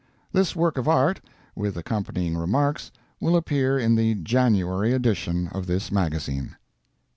[0.31, 1.21] This work of Art,
[1.55, 6.55] with accompanying remarks, will appear in the January number of this magazine.